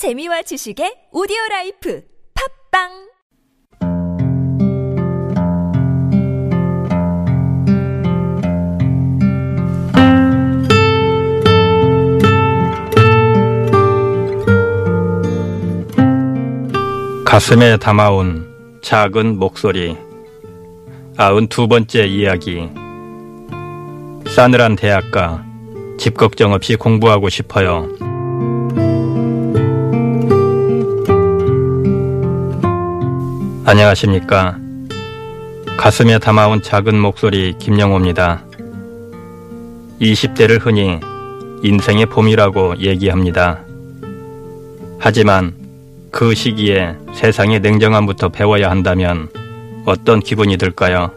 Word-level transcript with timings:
재미와 0.00 0.40
지식의 0.40 1.12
오디오 1.12 1.36
라이프 1.50 2.02
팝빵! 2.72 2.88
가슴에 17.26 17.76
담아온 17.76 18.80
작은 18.80 19.38
목소리. 19.38 19.98
아흔 21.18 21.46
두 21.48 21.68
번째 21.68 22.06
이야기. 22.06 22.70
싸늘한 24.26 24.76
대학가 24.76 25.44
집 25.98 26.16
걱정 26.16 26.54
없이 26.54 26.76
공부하고 26.76 27.28
싶어요. 27.28 28.09
안녕하십니까. 33.70 34.58
가슴에 35.76 36.18
담아온 36.18 36.60
작은 36.60 36.98
목소리 36.98 37.54
김영호입니다. 37.56 38.42
20대를 40.00 40.58
흔히 40.60 40.98
인생의 41.62 42.06
봄이라고 42.06 42.78
얘기합니다. 42.78 43.60
하지만 44.98 45.54
그 46.10 46.34
시기에 46.34 46.96
세상의 47.14 47.60
냉정함부터 47.60 48.30
배워야 48.30 48.72
한다면 48.72 49.28
어떤 49.86 50.18
기분이 50.18 50.56
들까요? 50.56 51.12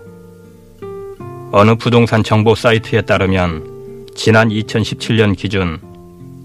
어느 1.51 1.73
부동산 1.73 2.23
정보 2.23 2.53
사이트에 2.53 3.01
따르면 3.01 4.09
지난 4.13 4.49
2017년 4.49 5.35
기준 5.35 5.79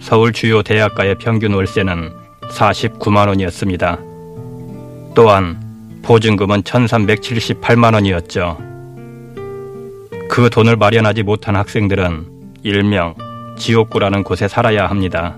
서울 0.00 0.32
주요 0.32 0.62
대학가의 0.62 1.16
평균 1.16 1.52
월세는 1.52 2.10
49만 2.48 3.28
원이었습니다. 3.28 3.98
또한 5.14 5.67
보증금은 6.02 6.62
1378만 6.62 7.94
원이었죠. 7.94 8.58
그 10.28 10.50
돈을 10.50 10.76
마련하지 10.76 11.22
못한 11.22 11.56
학생들은 11.56 12.26
일명 12.62 13.14
지옥구라는 13.56 14.22
곳에 14.22 14.46
살아야 14.48 14.86
합니다. 14.86 15.36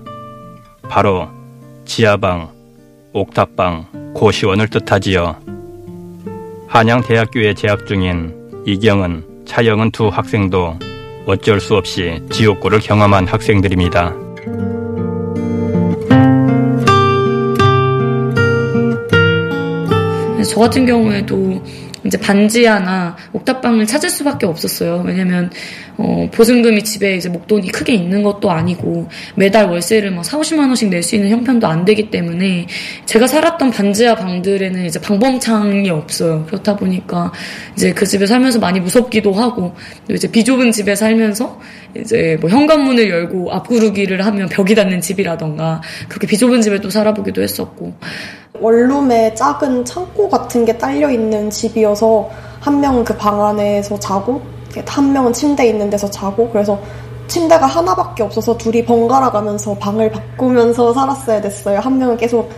바로 0.89 1.29
지하방, 1.85 2.49
옥탑방, 3.13 4.13
고시원을 4.13 4.67
뜻하지요. 4.69 5.37
한양대학교에 6.67 7.53
재학 7.53 7.85
중인 7.87 8.63
이경은, 8.65 9.45
차영은 9.45 9.91
두 9.91 10.07
학생도 10.07 10.77
어쩔 11.25 11.59
수 11.59 11.75
없이 11.75 12.21
지옥구를 12.29 12.79
경험한 12.79 13.27
학생들입니다. 13.27 14.13
저 20.51 20.59
같은 20.59 20.85
경우에도 20.85 21.63
이제 22.03 22.17
반지 22.17 22.65
하나 22.65 23.15
옥탑방을 23.33 23.85
찾을 23.85 24.09
수밖에 24.09 24.45
없었어요. 24.45 25.03
왜냐면 25.05 25.51
어, 25.97 26.27
보증금이 26.33 26.83
집에 26.83 27.15
이제 27.15 27.29
목돈이 27.29 27.67
크게 27.69 27.93
있는 27.93 28.23
것도 28.23 28.49
아니고 28.49 29.07
매달 29.35 29.69
월세를 29.69 30.11
막 30.11 30.25
4, 30.25 30.39
50만 30.39 30.59
원씩 30.67 30.89
낼 30.89 31.01
수 31.03 31.15
있는 31.15 31.29
형편도 31.31 31.65
안 31.67 31.83
되기 31.83 32.11
때문에 32.11 32.67
제가 33.05 33.25
살았던 33.27 33.71
반지하 33.71 34.15
방들에는 34.15 34.85
이제 34.85 34.99
방범창이 34.99 35.89
없어요. 35.89 36.45
그렇다 36.45 36.75
보니까 36.75 37.31
이제 37.75 37.91
그 37.91 38.05
집에 38.05 38.27
살면서 38.27 38.59
많이 38.59 38.79
무섭기도 38.79 39.33
하고 39.33 39.73
또 40.07 40.13
이제 40.13 40.29
비좁은 40.29 40.71
집에 40.71 40.95
살면서 40.95 41.59
이제 41.97 42.37
뭐 42.39 42.49
현관문을 42.49 43.09
열고 43.09 43.51
앞구르기를 43.51 44.25
하면 44.25 44.47
벽이 44.49 44.75
닿는 44.75 45.01
집이라던가 45.01 45.81
그렇게 46.07 46.27
비좁은 46.27 46.61
집에 46.61 46.79
또 46.79 46.89
살아보기도 46.89 47.41
했었고 47.41 47.93
원룸에 48.59 49.33
작은 49.33 49.83
창고 49.85 50.29
같은 50.29 50.65
게 50.65 50.77
딸려 50.77 51.09
있는 51.09 51.49
집이 51.49 51.83
어서 51.91 52.29
한 52.59 52.79
명은 52.79 53.03
그 53.03 53.15
방 53.17 53.43
안에서 53.45 53.99
자고 53.99 54.41
한 54.87 55.11
명은 55.13 55.33
침대 55.33 55.67
있는 55.67 55.89
데서 55.89 56.09
자고 56.09 56.49
그래서 56.49 56.79
침대가 57.27 57.65
하나밖에 57.65 58.23
없어서 58.23 58.57
둘이 58.57 58.83
번갈아 58.83 59.31
가면서 59.31 59.73
방을 59.75 60.11
바꾸면서 60.11 60.93
살았어야 60.93 61.41
됐어요. 61.41 61.79
한 61.79 61.97
명은 61.97 62.17
계속 62.17 62.51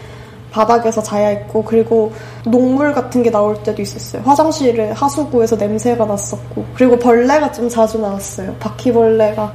바닥에서 0.51 1.01
자야 1.01 1.29
했고 1.29 1.63
그리고 1.63 2.13
녹물 2.45 2.93
같은 2.93 3.23
게 3.23 3.31
나올 3.31 3.61
때도 3.63 3.81
있었어요. 3.81 4.22
화장실에 4.23 4.91
하수구에서 4.91 5.55
냄새가 5.55 6.05
났었고 6.05 6.66
그리고 6.75 6.97
벌레가 6.97 7.51
좀 7.51 7.67
자주 7.67 7.99
나왔어요. 7.99 8.55
바퀴벌레가 8.59 9.53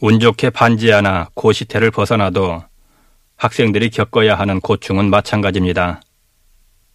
운 0.00 0.18
좋게 0.20 0.50
반지 0.50 0.90
하나 0.90 1.28
고시태를 1.34 1.90
벗어나도 1.90 2.62
학생들이 3.36 3.90
겪어야 3.90 4.36
하는 4.36 4.60
고충은 4.60 5.10
마찬가지입니다. 5.10 6.00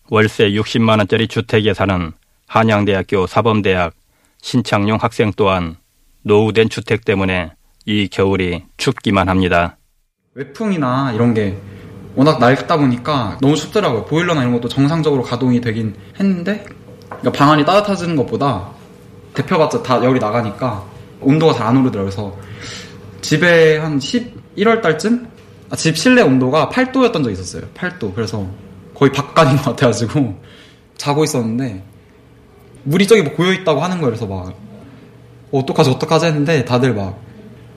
월세 0.10 0.52
60만 0.52 1.00
원짜리 1.00 1.28
주택에 1.28 1.74
사는 1.74 2.14
한양대학교 2.48 3.28
사범대학 3.28 3.94
신창용 4.42 4.98
학생 5.02 5.34
또한 5.36 5.76
노후된 6.24 6.70
주택 6.70 7.04
때문에 7.04 7.52
이 7.86 8.08
겨울이 8.08 8.64
춥기만 8.78 9.28
합니다. 9.28 9.78
외풍이나 10.34 11.12
이런 11.14 11.34
게 11.34 11.58
워낙 12.16 12.40
낡다 12.40 12.78
보니까 12.78 13.38
너무 13.42 13.56
춥더라고요. 13.56 14.06
보일러나 14.06 14.42
이런 14.42 14.54
것도 14.54 14.70
정상적으로 14.70 15.24
가동이 15.24 15.60
되긴 15.62 15.96
했는데 16.20 16.66
그러니까 17.06 17.32
방 17.32 17.52
안이 17.52 17.66
따뜻해지는 17.66 18.16
것보다 18.16 18.70
대표봤자 19.34 19.84
다 19.84 20.04
열이 20.04 20.20
나가니까 20.20 20.86
온도가 21.20 21.54
잘 21.54 21.68
안 21.68 21.78
오르더라고요. 21.78 22.10
그래서 22.10 22.38
집에 23.22 23.78
한 23.78 24.00
11월 24.00 24.82
달쯤 24.82 25.28
아, 25.70 25.76
집 25.76 25.98
실내 25.98 26.22
온도가 26.22 26.70
8도였던 26.70 27.24
적이 27.24 27.34
있었어요. 27.34 27.64
8도. 27.74 28.16
그래서 28.16 28.48
거의 28.98 29.12
바깥인 29.12 29.58
것 29.58 29.72
같아가지고 29.72 30.36
자고 30.98 31.24
있었는데 31.24 31.84
물이 32.84 33.06
저기 33.08 33.22
뭐 33.22 33.34
고여 33.34 33.54
있다고 33.54 33.82
하는 33.82 33.98
거예요. 33.98 34.10
그래서 34.12 34.26
막 34.26 34.54
어떡하지 35.52 35.92
어떡하지 35.92 36.26
했는데 36.28 36.66
다들 36.66 36.96
막 36.96 37.20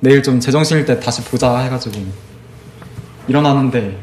내일 0.01 0.23
좀 0.23 0.41
제정신일 0.41 0.87
때 0.87 0.99
다시 0.99 1.23
보자 1.23 1.59
해가지고 1.59 1.97
일어나는데 3.29 3.99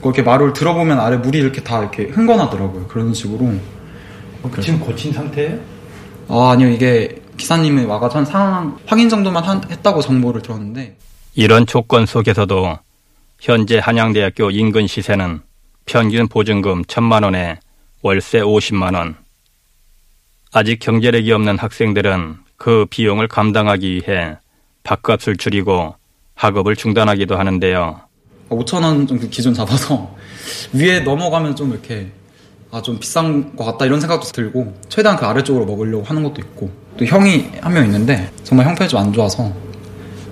그렇게 0.00 0.22
말을 0.22 0.52
들어보면 0.52 0.98
아래 0.98 1.16
물이 1.16 1.38
이렇게 1.38 1.62
다 1.62 1.80
이렇게 1.80 2.04
흥건하더라고요. 2.04 2.86
그런 2.88 3.14
식으로. 3.14 3.52
지금 4.62 4.80
고친 4.80 5.12
상태예요? 5.12 5.58
아 6.28 6.50
아니요 6.52 6.70
이게 6.70 7.20
기사님이 7.36 7.84
와가지고 7.84 8.18
한 8.18 8.24
상황 8.24 8.78
확인 8.86 9.08
정도만 9.08 9.44
한, 9.44 9.60
했다고 9.70 10.00
정보를 10.00 10.40
들었는데 10.40 10.96
이런 11.34 11.66
조건 11.66 12.06
속에서도 12.06 12.78
현재 13.38 13.78
한양대학교 13.78 14.50
인근 14.50 14.86
시세는 14.86 15.40
평균 15.90 16.28
보증금 16.28 16.84
1천만 16.84 17.24
원에 17.24 17.58
월세 18.02 18.38
50만 18.38 18.94
원. 18.94 19.16
아직 20.52 20.78
경제력이 20.78 21.32
없는 21.32 21.58
학생들은 21.58 22.36
그 22.56 22.86
비용을 22.88 23.26
감당하기 23.26 23.96
위해 23.96 24.36
밥값을 24.84 25.36
줄이고 25.36 25.96
학업을 26.36 26.76
중단하기도 26.76 27.36
하는데요. 27.36 28.02
5천 28.50 28.84
원 28.84 29.04
정도 29.08 29.28
기준 29.28 29.52
잡아서 29.52 30.14
위에 30.72 31.00
넘어가면 31.00 31.56
좀 31.56 31.72
이렇게 31.72 32.12
아 32.70 32.80
좀 32.82 33.00
비싼 33.00 33.56
것 33.56 33.64
같다 33.64 33.84
이런 33.84 34.00
생각도 34.00 34.28
들고 34.28 34.72
최대한 34.88 35.18
그 35.18 35.26
아래쪽으로 35.26 35.66
먹으려고 35.66 36.04
하는 36.04 36.22
것도 36.22 36.36
있고 36.40 36.70
또 36.98 37.04
형이 37.04 37.50
한 37.62 37.72
명 37.72 37.84
있는데 37.86 38.30
정말 38.44 38.68
형편이 38.68 38.88
좀 38.88 39.00
안 39.00 39.12
좋아서 39.12 39.52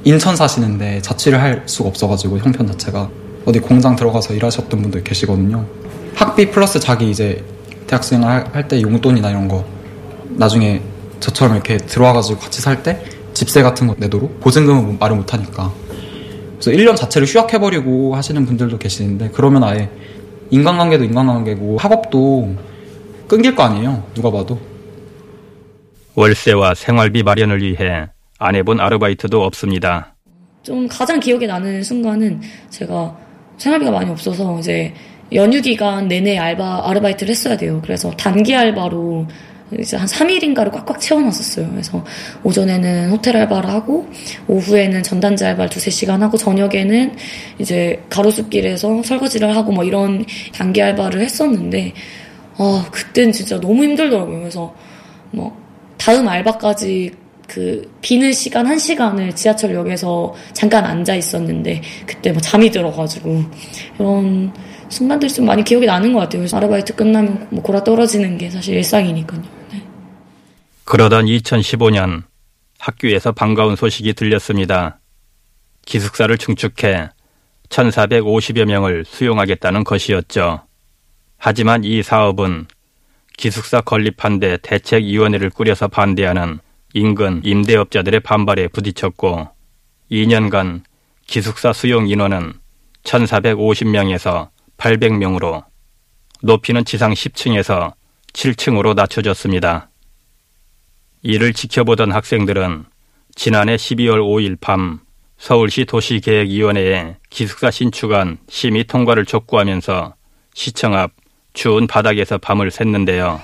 인천 0.04 0.36
사시는데 0.36 1.02
자취를 1.02 1.42
할 1.42 1.64
수가 1.66 1.88
없어가지고 1.88 2.38
형편 2.38 2.68
자체가 2.68 3.10
어디 3.48 3.60
공장 3.60 3.96
들어가서 3.96 4.34
일하셨던 4.34 4.82
분들 4.82 5.02
계시거든요. 5.04 5.64
학비 6.14 6.50
플러스 6.50 6.78
자기 6.78 7.10
이제 7.10 7.42
대학생활 7.86 8.50
할 8.52 8.68
때 8.68 8.82
용돈이나 8.82 9.30
이런 9.30 9.48
거 9.48 9.64
나중에 10.36 10.82
저처럼 11.18 11.54
이렇게 11.54 11.78
들어와가지고 11.78 12.40
같이 12.40 12.60
살 12.60 12.82
때 12.82 13.02
집세 13.32 13.62
같은 13.62 13.86
거 13.86 13.94
내도록 13.96 14.38
보증금은 14.40 14.98
말을 14.98 15.16
못하니까 15.16 15.72
그래서 16.60 16.72
1년 16.72 16.94
자체를 16.94 17.26
휴학해버리고 17.26 18.14
하시는 18.16 18.44
분들도 18.44 18.76
계시는데 18.76 19.30
그러면 19.32 19.64
아예 19.64 19.88
인간관계도 20.50 21.04
인간관계고 21.04 21.78
학업도 21.78 22.54
끊길 23.28 23.54
거 23.54 23.62
아니에요 23.62 24.02
누가 24.14 24.30
봐도 24.30 24.58
월세와 26.16 26.74
생활비 26.74 27.22
마련을 27.22 27.62
위해 27.62 28.08
안 28.38 28.54
해본 28.56 28.78
아르바이트도 28.80 29.42
없습니다. 29.42 30.14
좀 30.62 30.86
가장 30.86 31.18
기억에 31.18 31.46
나는 31.46 31.82
순간은 31.82 32.42
제가 32.68 33.16
생활비가 33.58 33.90
많이 33.90 34.10
없어서 34.10 34.58
이제 34.58 34.94
연휴 35.32 35.60
기간 35.60 36.08
내내 36.08 36.38
알바 36.38 36.88
아르바이트를 36.88 37.30
했어야 37.30 37.56
돼요. 37.56 37.80
그래서 37.82 38.10
단기 38.12 38.54
알바로 38.54 39.26
이제 39.78 39.96
한 39.98 40.06
3일인가를 40.06 40.72
꽉꽉 40.72 40.98
채워놨었어요. 40.98 41.68
그래서 41.70 42.02
오전에는 42.42 43.10
호텔 43.10 43.36
알바를 43.36 43.68
하고 43.68 44.08
오후에는 44.46 45.02
전단지 45.02 45.44
알바를 45.44 45.68
두세 45.68 45.90
시간 45.90 46.22
하고 46.22 46.38
저녁에는 46.38 47.14
이제 47.58 48.02
가로수길에서 48.08 49.02
설거지를 49.02 49.54
하고 49.54 49.72
뭐 49.72 49.84
이런 49.84 50.24
단기 50.54 50.80
알바를 50.80 51.20
했었는데 51.20 51.92
아 52.56 52.86
그땐 52.90 53.32
진짜 53.32 53.60
너무 53.60 53.84
힘들더라고요. 53.84 54.38
그래서 54.40 54.74
뭐 55.30 55.54
다음 55.98 56.26
알바까지 56.26 57.12
그 57.48 57.90
비는 58.02 58.30
시간 58.32 58.66
한 58.66 58.78
시간을 58.78 59.34
지하철역에서 59.34 60.34
잠깐 60.52 60.84
앉아 60.84 61.14
있었는데 61.16 61.80
그때 62.06 62.30
뭐 62.30 62.40
잠이 62.42 62.70
들어가지고 62.70 63.42
이런 63.98 64.52
순간들이 64.90 65.32
좀 65.32 65.46
많이 65.46 65.64
기억이 65.64 65.86
나는 65.86 66.12
것 66.12 66.20
같아요. 66.20 66.44
아르바이트 66.52 66.94
끝나면 66.94 67.48
뭐 67.50 67.62
골아 67.62 67.82
떨어지는 67.82 68.36
게 68.36 68.50
사실 68.50 68.76
일상이니까요. 68.76 69.42
네. 69.72 69.82
그러던 70.84 71.24
2015년 71.24 72.24
학교에서 72.78 73.32
반가운 73.32 73.76
소식이 73.76 74.12
들렸습니다. 74.12 75.00
기숙사를 75.86 76.36
증축해 76.36 77.08
1,450여 77.70 78.66
명을 78.66 79.04
수용하겠다는 79.06 79.84
것이었죠. 79.84 80.60
하지만 81.38 81.82
이 81.84 82.02
사업은 82.02 82.66
기숙사 83.38 83.80
건립한데 83.80 84.58
대책위원회를 84.58 85.48
꾸려서 85.48 85.88
반대하는 85.88 86.60
인근 86.98 87.40
임대업자들의 87.44 88.20
반발에 88.20 88.68
부딪혔고 88.68 89.48
2년간 90.10 90.82
기숙사 91.26 91.72
수용 91.72 92.08
인원은 92.08 92.54
1,450명에서 93.04 94.48
800명으로 94.76 95.64
높이는 96.42 96.84
지상 96.84 97.12
10층에서 97.12 97.92
7층으로 98.32 98.94
낮춰졌습니다. 98.94 99.90
이를 101.22 101.52
지켜보던 101.52 102.12
학생들은 102.12 102.84
지난해 103.34 103.76
12월 103.76 104.20
5일 104.20 104.58
밤 104.60 105.00
서울시 105.38 105.84
도시계획위원회에 105.84 107.16
기숙사 107.30 107.70
신축안 107.70 108.38
심의 108.48 108.84
통과를 108.84 109.24
촉구하면서 109.24 110.14
시청 110.54 110.94
앞 110.94 111.12
추운 111.52 111.86
바닥에서 111.86 112.38
밤을 112.38 112.70
샜는데요. 112.70 113.40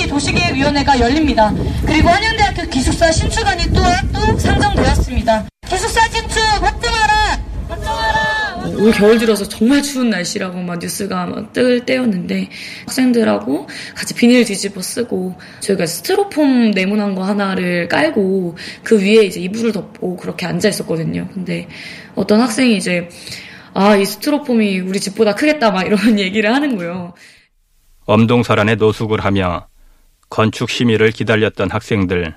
12월 0.00 0.06
6일 0.06 0.06
서울시 0.06 0.06
도시계획위원회가 0.08 1.00
열립니다. 1.00 1.52
그리고 1.84 2.08
한양대학교 2.08 2.68
기숙사 2.70 3.10
신축안이 3.12 3.64
또, 3.72 3.82
또 4.12 4.38
상정되었습니다. 4.38 5.46
기숙사 5.68 6.08
신축 6.08 6.38
확정하라! 6.62 7.40
확정하라! 7.68 8.60
올 8.78 8.92
겨울 8.92 9.18
들어서 9.18 9.46
정말 9.46 9.82
추운 9.82 10.10
날씨라고 10.10 10.58
막 10.62 10.78
뉴스가 10.78 11.26
막 11.26 11.52
뜰 11.52 11.84
때였는데 11.84 12.48
학생들하고 12.86 13.66
같이 13.94 14.14
비닐 14.14 14.44
뒤집어 14.44 14.80
쓰고 14.80 15.34
저희가 15.60 15.86
스티로폼 15.86 16.70
네모난 16.70 17.14
거 17.14 17.22
하나를 17.24 17.88
깔고 17.88 18.56
그 18.82 19.00
위에 19.02 19.24
이제 19.24 19.40
이불을 19.40 19.72
덮고 19.72 20.16
그렇게 20.16 20.46
앉아 20.46 20.68
있었거든요. 20.68 21.28
근데 21.34 21.68
어떤 22.14 22.40
학생이 22.40 22.76
이제 22.76 23.08
아, 23.74 23.96
이 23.96 24.04
스티로폼이 24.04 24.80
우리 24.80 25.00
집보다 25.00 25.34
크겠다 25.34 25.70
막 25.72 25.84
이런 25.86 25.98
얘기를 26.18 26.52
하는 26.54 26.76
거예요. 26.76 27.14
엄동설안에 28.06 28.76
노숙을 28.76 29.20
하며 29.24 29.69
건축 30.30 30.70
심의를 30.70 31.10
기다렸던 31.10 31.70
학생들. 31.70 32.34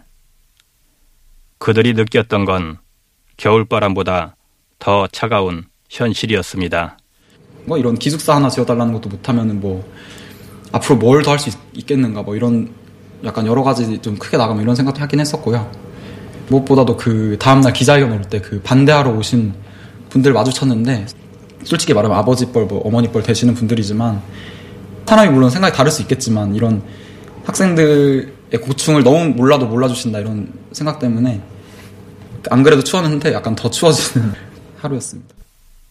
그들이 1.60 1.94
느꼈던 1.94 2.46
건 2.46 2.78
겨울바람보다 3.38 4.36
더 4.80 5.08
차가운 5.12 5.66
현실이었습니다. 5.90 6.98
뭐 7.66 7.78
이런 7.78 7.96
기숙사 7.98 8.36
하나 8.36 8.50
지어달라는 8.50 8.94
것도 8.94 9.10
못하면은 9.10 9.62
뭐 9.62 9.88
앞으로 10.72 10.98
뭘 10.98 11.22
더 11.22 11.32
할 11.32 11.40
수 11.40 11.52
있겠는가 11.74 12.24
뭐 12.24 12.36
이런 12.36 12.74
약간 13.24 13.46
여러 13.46 13.64
가지 13.64 14.00
좀 14.02 14.18
크게 14.18 14.38
나가면 14.38 14.64
이런 14.64 14.76
생각도 14.76 15.00
하긴 15.02 15.20
했었고요. 15.20 15.72
무엇보다도 16.50 16.98
그 16.98 17.38
다음날 17.40 17.72
기자회견 17.74 18.12
올 18.12 18.22
때 18.24 18.40
그 18.42 18.60
반대하러 18.62 19.12
오신 19.12 19.54
분들 20.10 20.34
마주쳤는데 20.34 21.06
솔직히 21.64 21.94
말하면 21.94 22.18
아버지 22.18 22.52
뻘, 22.52 22.66
뭐 22.66 22.82
어머니 22.86 23.08
뻘 23.10 23.24
되시는 23.24 23.54
분들이지만 23.54 24.22
사람이 25.06 25.30
물론 25.32 25.50
생각이 25.50 25.76
다를 25.76 25.92
수 25.92 26.02
있겠지만 26.02 26.56
이런 26.56 26.82
학생들의 27.46 28.62
고충을 28.62 29.04
너무 29.04 29.30
몰라도 29.30 29.66
몰라주신다 29.68 30.20
이런 30.20 30.52
생각 30.72 31.00
때문에 31.00 31.42
안 32.50 32.64
그래도 32.64 32.84
추웠는데 32.84 33.34
약간 33.34 33.56
더 33.56 33.70
추워지는 33.70 34.34
하루였습니다. 34.78 35.34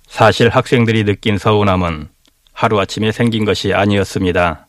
사실 0.07 0.49
학생들이 0.49 1.05
느낀 1.05 1.39
서운함은 1.39 2.09
하루아침에 2.53 3.13
생긴 3.13 3.45
것이 3.45 3.73
아니었습니다. 3.73 4.69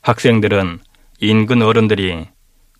학생들은 0.00 0.80
인근 1.20 1.62
어른들이 1.62 2.26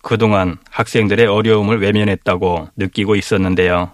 그동안 0.01 0.57
학생들의 0.69 1.25
어려움을 1.25 1.81
외면했다고 1.81 2.69
느끼고 2.75 3.15
있었는데요. 3.15 3.91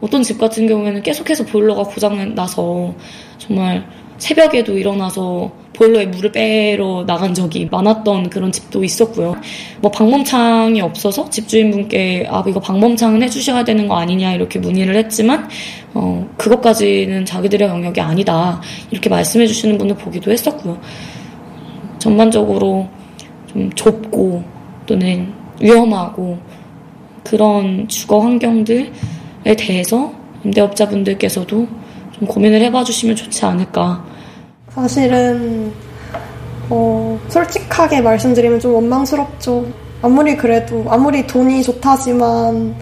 어떤 0.00 0.22
집 0.22 0.38
같은 0.38 0.66
경우에는 0.66 1.02
계속해서 1.02 1.44
보일러가 1.44 1.84
고장나서 1.84 2.94
정말 3.38 3.88
새벽에도 4.18 4.76
일어나서 4.76 5.54
보일러에 5.76 6.06
물을 6.06 6.32
빼러 6.32 7.04
나간 7.06 7.34
적이 7.34 7.68
많았던 7.70 8.30
그런 8.30 8.50
집도 8.50 8.82
있었고요. 8.82 9.36
뭐 9.80 9.90
방범창이 9.90 10.80
없어서 10.80 11.28
집주인분께 11.28 12.26
아 12.30 12.42
이거 12.46 12.58
방범창은 12.60 13.22
해주셔야 13.22 13.64
되는 13.64 13.86
거 13.86 13.96
아니냐 13.96 14.32
이렇게 14.32 14.58
문의를 14.58 14.96
했지만 14.96 15.48
어 15.92 16.26
그것까지는 16.38 17.26
자기들의 17.26 17.68
영역이 17.68 18.00
아니다 18.00 18.60
이렇게 18.90 19.10
말씀해 19.10 19.46
주시는 19.46 19.76
분을 19.76 19.96
보기도 19.96 20.32
했었고요. 20.32 20.80
전반적으로 21.98 22.88
좀 23.46 23.70
좁고 23.72 24.42
또는 24.86 25.32
위험하고 25.60 26.38
그런 27.22 27.88
주거 27.88 28.20
환경들에 28.20 28.90
대해서 29.58 30.12
임대업자분들께서도 30.44 31.66
좀 32.12 32.28
고민을 32.28 32.62
해봐 32.62 32.84
주시면 32.84 33.16
좋지 33.16 33.44
않을까. 33.44 34.05
사실은 34.76 35.72
어, 36.68 37.18
솔직하게 37.28 38.02
말씀드리면 38.02 38.60
좀 38.60 38.74
원망스럽죠. 38.74 39.66
아무리 40.02 40.36
그래도 40.36 40.84
아무리 40.88 41.26
돈이 41.26 41.62
좋다지만 41.62 42.76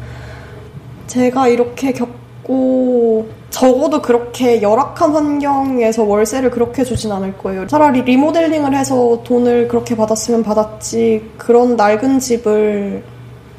제가 1.06 1.46
이렇게 1.46 1.93
겪고 1.93 3.29
적어도 3.50 4.02
그렇게 4.02 4.61
열악한 4.61 5.12
환경에서 5.12 6.02
월세를 6.02 6.50
그렇게 6.50 6.82
주진 6.82 7.12
않을 7.12 7.38
거예요. 7.38 7.64
차라리 7.69 8.02
리모델링을 8.02 8.75
해서 8.75 9.23
돈을 9.23 9.69
그렇게 9.69 9.94
받았으면 9.94 10.43
받았지 10.43 11.31
그런 11.38 11.76
낡은 11.76 12.19
집을 12.19 13.05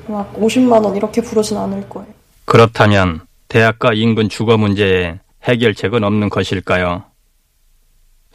막 0.07 0.33
50만 0.35 0.83
원 0.83 0.97
이렇게 0.97 1.21
부르진 1.21 1.55
않을 1.55 1.87
거예요. 1.87 2.09
그렇다면 2.43 3.21
대학가 3.47 3.93
인근 3.93 4.27
주거 4.27 4.57
문제에 4.57 5.19
해결책은 5.45 6.03
없는 6.03 6.29
것일까요? 6.29 7.14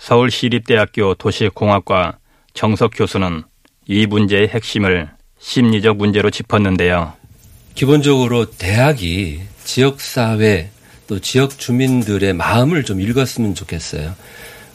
서울시립대학교 0.01 1.15
도시공학과 1.15 2.17
정석 2.55 2.93
교수는 2.97 3.45
이 3.87 4.07
문제의 4.07 4.49
핵심을 4.49 5.11
심리적 5.39 5.99
문제로 5.99 6.31
짚었는데요. 6.31 7.13
기본적으로 7.75 8.51
대학이 8.51 9.43
지역사회 9.65 10.71
또 11.07 11.19
지역 11.21 11.59
주민들의 11.59 12.33
마음을 12.33 12.85
좀 12.85 13.01
읽었으면 13.01 13.55
좋겠어요. 13.55 14.15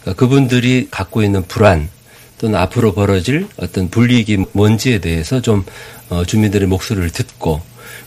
그러니까 0.01 0.19
그분들이 0.19 0.87
갖고 0.91 1.23
있는 1.23 1.43
불안 1.43 1.89
또는 2.37 2.59
앞으로 2.59 2.93
벌어질 2.93 3.47
어떤 3.57 3.89
불이익이 3.89 4.45
뭔지에 4.51 4.99
대해서 4.99 5.41
좀 5.41 5.65
어, 6.09 6.23
주민들의 6.23 6.67
목소리를 6.67 7.09
듣고 7.09 7.61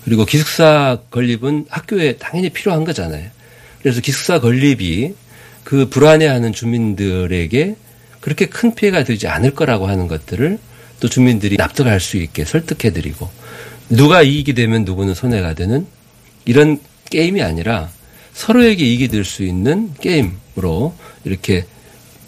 그리고 0.05 0.25
기숙사 0.25 0.99
건립은 1.11 1.67
학교에 1.69 2.17
당연히 2.17 2.51
필요한 2.51 2.85
거잖아요. 2.85 3.29
그래서 3.83 4.01
기숙사 4.01 4.41
건립이 4.41 5.15
그 5.69 5.87
불안해하는 5.91 6.55
주민들에게 6.55 7.77
그렇게 8.21 8.47
큰 8.47 8.75
피해가 8.75 9.05
되지 9.05 9.29
않을 9.29 9.51
거라고 9.51 9.87
하는 9.87 10.09
것들을 10.09 10.59
또 10.99 11.09
주민들이 11.11 11.59
납득할 11.59 12.01
수 12.01 12.17
있게 12.17 12.47
설득해드리고 12.47 13.29
누가 13.91 14.23
이익이 14.23 14.55
되면 14.55 14.87
누구는 14.87 15.13
손해가 15.13 15.53
되는 15.53 15.87
이런 16.47 16.81
게임이 17.11 17.43
아니라 17.43 17.91
서로에게 18.33 18.83
이익이 18.83 19.09
될 19.09 19.27
수 19.27 19.43
있는 19.43 19.93
게임으로 20.01 20.97
이렇게 21.25 21.67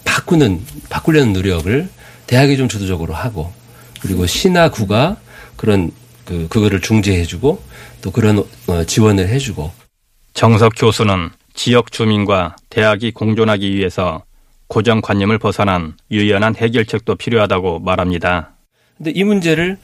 바꾸는 0.05 0.61
바꾸려는 0.91 1.33
노력을 1.33 1.89
대학이 2.27 2.59
좀 2.59 2.69
주도적으로 2.69 3.15
하고 3.15 3.51
그리고 4.03 4.27
시나 4.27 4.71
구가 4.71 5.17
그런 5.57 5.93
그 6.27 6.47
그거를 6.51 6.83
중재해주고 6.83 7.63
또 8.03 8.11
그런 8.11 8.45
어, 8.67 8.85
지원을 8.85 9.31
해주고. 9.31 9.73
정석 10.35 10.75
교수는 10.77 11.31
지역 11.54 11.92
주민과 11.92 12.57
대학이 12.69 13.12
공존하기 13.12 13.75
위해서 13.75 14.25
고정관념을 14.69 15.38
벗어난 15.38 15.95
유연한 16.11 16.54
해결책도 16.54 17.16
필요하다고 17.16 17.80
말합니다. 17.80 18.52
근데 18.97 19.11
이 19.14 19.25
문제를 19.25 19.78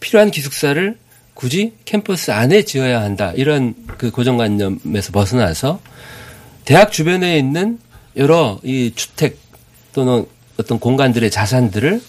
필요한 0.00 0.30
기숙사를 0.30 0.98
굳이 1.34 1.72
캠퍼스 1.84 2.30
안에 2.30 2.62
지어야 2.62 3.00
한다. 3.00 3.32
이런 3.34 3.74
그 3.98 4.10
고정관념에서 4.10 5.12
벗어나서 5.12 5.80
대학 6.64 6.92
주변에 6.92 7.38
있는 7.38 7.78
여러 8.16 8.60
이 8.62 8.92
주택 8.94 9.38
또는 9.92 10.26
어떤 10.58 10.78
공간들의 10.78 11.30
자산들을 11.30 12.02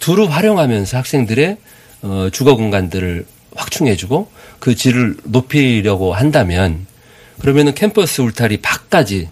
두루 0.00 0.24
활용하면서 0.26 0.98
학생들의 0.98 1.56
어, 2.02 2.28
주거 2.30 2.56
공간들을 2.56 3.26
확충해주고 3.56 4.30
그 4.58 4.74
질을 4.74 5.16
높이려고 5.24 6.12
한다면 6.12 6.86
그러면은 7.40 7.74
캠퍼스 7.74 8.20
울타리 8.20 8.58
밖까지 8.58 9.28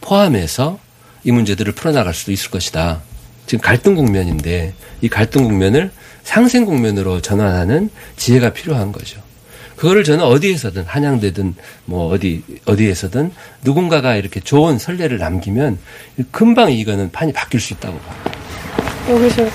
포함해서 0.00 0.78
이 1.24 1.32
문제들을 1.32 1.72
풀어나갈 1.72 2.14
수도 2.14 2.32
있을 2.32 2.50
것이다. 2.50 3.02
지금 3.46 3.62
갈등 3.62 3.94
국면인데 3.94 4.74
이 5.00 5.08
갈등 5.08 5.44
국면을 5.44 5.90
상생 6.24 6.64
국면으로 6.64 7.20
전환하는 7.20 7.90
지혜가 8.16 8.52
필요한 8.52 8.92
거죠. 8.92 9.20
그거를 9.76 10.04
저는 10.04 10.24
어디에서든 10.24 10.84
한양대든 10.84 11.54
뭐 11.84 12.10
어디 12.12 12.42
어디에서든 12.64 13.30
누군가가 13.62 14.16
이렇게 14.16 14.40
좋은 14.40 14.78
선례를 14.78 15.18
남기면 15.18 15.78
금방 16.30 16.72
이거는 16.72 17.12
판이 17.12 17.32
바뀔 17.32 17.60
수 17.60 17.74
있다고 17.74 17.98
봐요. 17.98 18.16
여기서 19.10 19.42
이렇게 19.42 19.54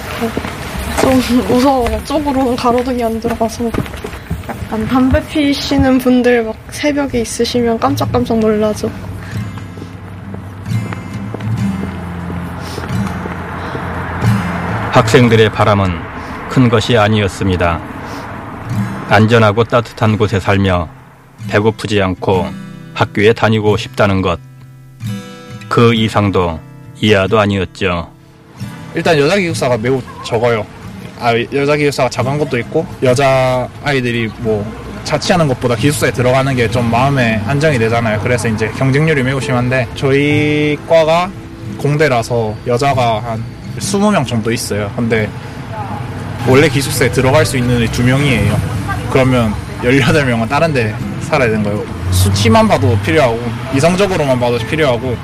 좀 1.01 1.45
무서워요. 1.47 2.03
쪽으로는 2.05 2.55
가로등이 2.55 3.03
안 3.03 3.19
들어가서 3.19 3.71
약간 4.71 4.87
담배 4.87 5.27
피시는 5.27 5.97
분들 5.97 6.45
막 6.45 6.55
새벽에 6.69 7.19
있으시면 7.19 7.77
깜짝깜짝 7.77 8.39
놀라죠. 8.39 8.89
학생들의 14.93 15.51
바람은 15.51 15.91
큰 16.49 16.69
것이 16.69 16.97
아니었습니다. 16.97 17.81
안전하고 19.09 19.65
따뜻한 19.65 20.17
곳에 20.17 20.39
살며 20.39 20.87
배고프지 21.49 22.01
않고 22.01 22.47
학교에 22.93 23.33
다니고 23.33 23.75
싶다는 23.75 24.21
것. 24.21 24.39
그 25.67 25.93
이상도 25.93 26.61
이하도 27.01 27.37
아니었죠. 27.37 28.09
일단 28.95 29.19
여자 29.19 29.35
기숙사가 29.35 29.77
매우 29.77 30.01
적어요. 30.23 30.65
아, 31.21 31.33
여자 31.53 31.75
기숙사가 31.75 32.09
작은 32.09 32.37
것도 32.39 32.57
있고 32.59 32.85
여자 33.03 33.67
아이들이 33.83 34.29
뭐 34.39 34.65
자취하는 35.03 35.47
것보다 35.47 35.75
기숙사에 35.75 36.11
들어가는 36.11 36.55
게 36.55 36.67
좀 36.69 36.89
마음에 36.89 37.41
안정이 37.47 37.77
되잖아요. 37.79 38.19
그래서 38.23 38.47
이제 38.47 38.69
경쟁률이 38.77 39.23
매우 39.23 39.39
심한데 39.41 39.87
저희 39.95 40.77
과가 40.87 41.29
공대라서 41.77 42.55
여자가 42.67 43.21
한 43.23 43.43
20명 43.79 44.25
정도 44.25 44.51
있어요. 44.51 44.91
근데 44.95 45.29
원래 46.47 46.67
기숙사에 46.69 47.11
들어갈 47.11 47.45
수 47.45 47.57
있는 47.57 47.85
두 47.91 48.03
명이에요. 48.03 48.59
그러면 49.11 49.53
18명은 49.83 50.47
다른 50.49 50.73
데 50.73 50.93
살아야 51.21 51.49
되는 51.49 51.63
거예요. 51.63 51.83
수치만 52.11 52.67
봐도 52.67 52.97
필요하고 53.05 53.39
이성적으로만 53.75 54.39
봐도 54.39 54.57
필요하고 54.57 55.15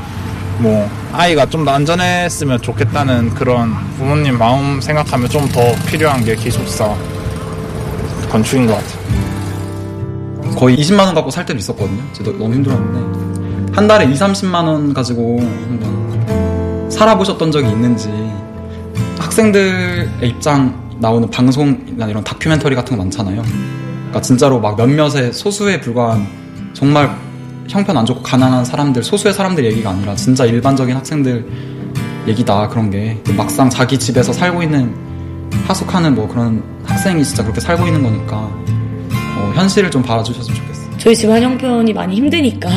뭐 0.60 0.90
아이가 1.18 1.48
좀 1.50 1.66
더 1.66 1.72
안전했으면 1.72 2.62
좋겠다는 2.62 3.34
그런 3.34 3.74
부모님 3.98 4.38
마음 4.38 4.80
생각하면 4.80 5.28
좀 5.30 5.48
더 5.50 5.62
필요한 5.88 6.24
게 6.24 6.36
기숙사 6.36 6.94
건축인 8.30 8.68
것 8.68 8.76
같아요. 8.76 10.56
거의 10.56 10.78
20만 10.78 11.00
원 11.06 11.16
갖고 11.16 11.32
살 11.32 11.46
때도 11.46 11.58
있었거든요. 11.58 12.04
진짜 12.14 12.32
너무 12.32 12.54
힘들었는데 12.54 13.74
한 13.76 13.88
달에 13.88 14.06
2, 14.06 14.14
30만 14.14 14.54
원 14.66 14.94
가지고 14.94 15.40
한번 15.40 16.92
살아보셨던 16.92 17.52
적이 17.52 17.70
있는지 17.70 18.10
학생들의 19.20 20.10
입장 20.22 20.88
나오는 21.00 21.28
방송이나 21.30 22.06
이런 22.08 22.24
다큐멘터리 22.24 22.76
같은 22.76 22.96
거 22.96 23.04
많잖아요. 23.04 23.42
그러니까 23.42 24.22
진짜로 24.22 24.60
막 24.60 24.78
몇몇의 24.78 25.34
소수에 25.34 25.80
불과한 25.80 26.28
정말 26.74 27.16
형편 27.68 27.98
안 27.98 28.06
좋고 28.06 28.22
가난한 28.22 28.66
사람들, 28.66 29.04
소수의 29.04 29.34
사람들 29.34 29.66
얘기가 29.66 29.90
아니라 29.90 30.16
진짜 30.16 30.46
일반적인 30.46 30.96
학생들 30.96 31.46
얘기다 32.28 32.68
그런 32.70 32.90
게 32.90 33.22
막상 33.36 33.70
자기 33.70 33.98
집에서 33.98 34.34
살고 34.34 34.64
있는 34.64 34.94
하숙하는 35.68 36.16
뭐 36.16 36.28
그런 36.28 36.64
학생이 36.86 37.24
진짜 37.24 37.44
그렇게 37.44 37.60
살고 37.62 37.86
있는 37.88 38.04
거니까 38.04 38.38
어, 38.38 39.52
현실을 39.56 39.92
좀 39.92 40.02
바라주셨으면 40.02 40.58
좋겠어요. 40.58 40.98
저희 40.98 41.16
집안 41.16 41.42
형편이 41.42 41.94
많이 41.94 42.16
힘드니까 42.16 42.70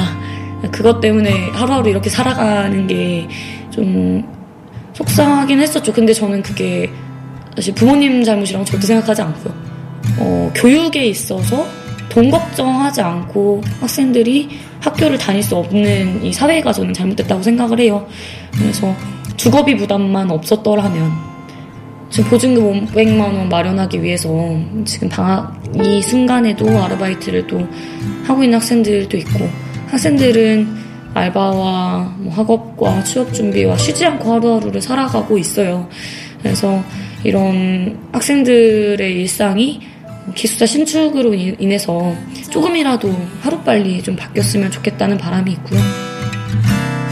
그것 0.71 1.01
때문에 1.01 1.51
하루하루 1.51 1.89
이렇게 1.89 2.11
살아가는 2.11 2.87
게 2.87 3.29
좀 3.71 4.23
속상하긴 4.95 5.61
했었죠. 5.61 5.93
근데 5.93 6.13
저는 6.13 6.43
그게 6.43 6.91
사실 7.55 7.75
부모님 7.75 8.23
잘못이라고 8.23 8.65
절대 8.65 8.87
생각하지 8.87 9.23
않고요. 9.23 9.55
어, 10.19 10.53
교육에 10.55 11.07
있어서 11.07 11.67
돈 12.11 12.31
걱정하지 12.31 13.01
않고 13.01 13.63
학생들이 13.81 14.51
학교를 14.81 15.17
다닐 15.17 15.43
수 15.43 15.57
없는 15.57 16.25
이 16.25 16.33
사회가 16.33 16.73
저는 16.73 16.93
잘못됐다고 16.93 17.43
생각을 17.43 17.81
해요. 17.81 18.07
그래서 18.53 18.95
주거비 19.37 19.77
부담만 19.77 20.31
없었더라면 20.31 21.11
지금 22.11 22.31
보증금 22.31 22.87
500만 22.87 23.21
원 23.21 23.49
마련하기 23.49 24.03
위해서 24.03 24.29
지금 24.85 25.09
방학 25.09 25.63
이 25.83 26.03
순간에도 26.03 26.69
아르바이트를 26.83 27.47
또 27.47 27.67
하고 28.25 28.43
있는 28.43 28.57
학생들도 28.57 29.17
있고 29.17 29.49
학생들은 29.87 30.81
알바와 31.15 32.15
뭐 32.19 32.33
학업과 32.33 33.03
취업 33.05 33.33
준비와 33.33 33.77
쉬지 33.77 34.05
않고 34.05 34.33
하루하루를 34.33 34.83
살아가고 34.83 35.39
있어요. 35.39 35.89
그래서 36.43 36.83
이런 37.23 37.99
학생들의 38.13 39.21
일상이 39.21 39.81
기숙사 40.35 40.67
신축으로 40.67 41.35
인해서 41.35 42.15
조금이라도 42.51 43.11
하루빨리 43.43 44.03
좀 44.03 44.17
바뀌었으면 44.17 44.71
좋겠다는 44.71 45.19
바람이 45.19 45.53
있고요. 45.53 45.81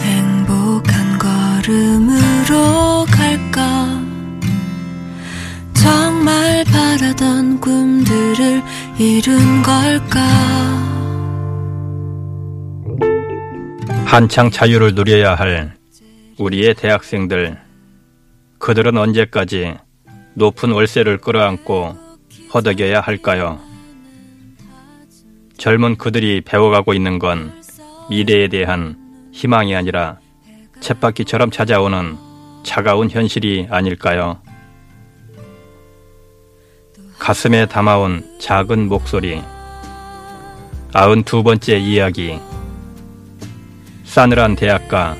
행복한 0.02 1.18
걸음으로 1.18 3.06
갈까 3.10 4.00
정말 5.74 6.64
바라던 6.64 7.60
꿈들을 7.60 8.62
이룬 8.98 9.62
걸까 9.62 10.18
한창 14.04 14.50
자유를 14.50 14.94
누려야 14.94 15.34
할 15.34 15.76
우리의 16.38 16.74
대학생들. 16.74 17.58
그들은 18.58 18.96
언제까지 18.96 19.74
높은 20.34 20.70
월세를 20.72 21.18
끌어안고 21.18 22.07
허덕여야 22.52 23.00
할까요? 23.00 23.60
젊은 25.58 25.96
그들이 25.96 26.40
배워가고 26.40 26.94
있는 26.94 27.18
건 27.18 27.60
미래에 28.08 28.48
대한 28.48 28.96
희망이 29.32 29.74
아니라 29.74 30.18
쳇바퀴처럼 30.80 31.50
찾아오는 31.50 32.16
차가운 32.62 33.10
현실이 33.10 33.68
아닐까요? 33.70 34.40
가슴에 37.18 37.66
담아온 37.66 38.38
작은 38.40 38.88
목소리. 38.88 39.42
아흔 40.94 41.22
두 41.24 41.42
번째 41.42 41.76
이야기. 41.76 42.38
싸늘한 44.04 44.56
대학가 44.56 45.16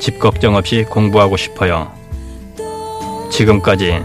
집 0.00 0.18
걱정 0.18 0.54
없이 0.54 0.84
공부하고 0.84 1.36
싶어요. 1.36 1.92
지금까지 3.30 4.02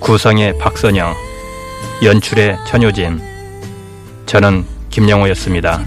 구성의 0.00 0.58
박선영, 0.58 1.14
연출의 2.02 2.58
전효진, 2.66 3.20
저는 4.26 4.64
김영호였습니다. 4.90 5.80